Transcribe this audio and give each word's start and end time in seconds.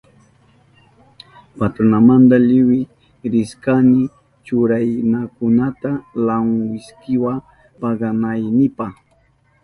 Patronmanta 1.57 2.35
liwik 2.47 2.89
rishkani 3.33 4.01
churarinakunata 4.45 5.91
lankwikiwa 6.25 7.33
paganaynipa. 7.81 8.85